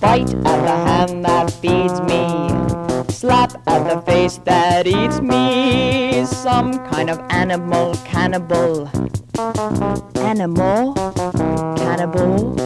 bite 0.00 0.34
at 0.34 0.60
the 0.68 0.76
hand 0.86 1.24
that 1.24 1.50
feeds 1.50 1.98
me. 2.02 2.48
Slap 3.12 3.52
at 3.66 3.88
the 3.88 4.02
face 4.02 4.38
that 4.44 4.86
eats 4.86 5.20
me. 5.20 6.24
Some 6.26 6.72
kind 6.90 7.08
of 7.08 7.18
animal 7.30 7.94
cannibal. 8.04 8.90
Animal 10.16 10.92
cannibal. 11.76 12.63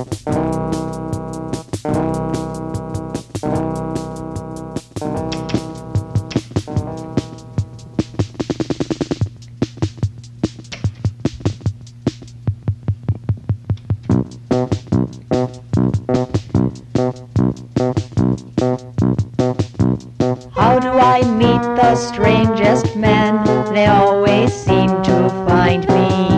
Meet 21.59 21.77
the 21.77 21.95
strangest 21.97 22.97
men? 22.97 23.45
They 23.73 23.87
always 23.87 24.53
seem 24.53 24.89
to 24.89 25.29
find 25.49 25.87
me. 25.89 26.29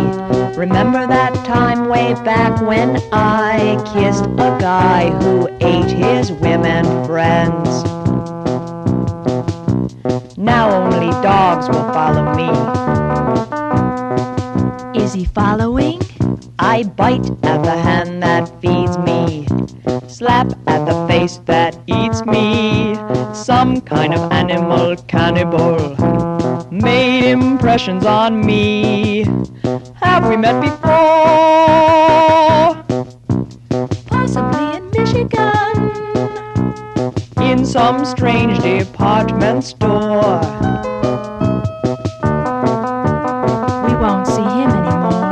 Remember 0.56 1.06
that 1.06 1.34
time 1.46 1.88
way 1.88 2.14
back 2.24 2.60
when 2.62 2.96
I 3.12 3.76
kissed 3.92 4.24
a 4.24 4.56
guy 4.60 5.10
who 5.22 5.48
ate 5.60 5.90
his 5.90 6.32
women 6.32 6.84
friends? 7.06 7.84
Now 10.36 10.70
only 10.82 11.10
dogs 11.22 11.68
will 11.68 11.92
follow 11.92 12.34
me. 12.34 12.50
Is 15.02 15.12
he 15.12 15.24
following? 15.24 16.00
I 16.58 16.84
bite 16.84 17.30
at 17.42 17.62
the 17.62 17.76
hand 17.88 18.22
that 18.22 18.48
feeds 18.60 18.98
me. 18.98 19.46
Slap 20.08 20.52
at 20.66 20.84
the 20.86 21.06
face 21.08 21.40
that 21.46 21.78
eats 21.86 22.24
me. 22.26 22.69
Some 23.44 23.80
kind 23.80 24.12
of 24.12 24.30
animal 24.32 24.96
cannibal 25.08 25.96
made 26.70 27.30
impressions 27.30 28.04
on 28.04 28.44
me. 28.44 29.24
Have 29.94 30.28
we 30.28 30.36
met 30.36 30.60
before? 30.60 30.76
Possibly 34.06 34.76
in 34.76 34.90
Michigan. 34.90 35.90
In 37.40 37.64
some 37.64 38.04
strange 38.04 38.58
department 38.60 39.64
store. 39.64 40.40
We 43.86 43.94
won't 43.96 44.26
see 44.26 44.50
him 44.60 44.70
anymore. 44.80 45.30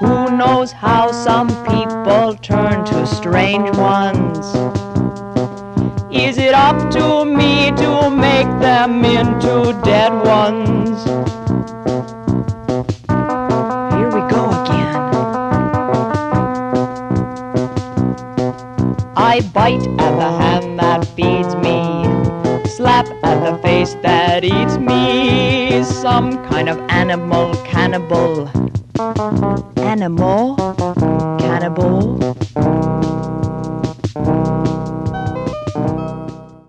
Who 0.00 0.36
knows 0.36 0.72
how 0.72 1.10
some 1.10 1.48
people 1.64 2.34
turn 2.36 2.67
to 2.90 3.06
strange 3.06 3.76
ones? 3.76 4.46
Is 6.10 6.38
it 6.38 6.54
up 6.54 6.90
to 6.92 7.24
me 7.24 7.70
to 7.72 8.10
make 8.10 8.48
them 8.60 9.04
into 9.04 9.78
dead 9.84 10.12
ones? 10.24 11.04
Here 13.94 14.10
we 14.16 14.22
go 14.32 14.42
again. 14.62 14.96
I 19.16 19.40
bite 19.52 19.86
at 19.86 20.14
the 20.22 20.30
hand 20.42 20.78
that 20.78 21.04
feeds 21.16 21.54
me, 21.56 22.04
slap 22.68 23.06
at 23.22 23.38
the 23.44 23.58
face 23.62 23.94
that 24.02 24.44
eats 24.44 24.78
me. 24.78 25.82
Some 25.84 26.42
kind 26.48 26.68
of 26.68 26.78
animal 26.88 27.54
cannibal. 27.64 28.48
Animal 29.76 30.56
cannibal. 31.38 32.47